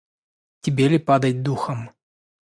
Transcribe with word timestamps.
Тебе 0.61 0.87
ли 0.89 0.97
падать 0.97 1.43
духом! 1.43 1.91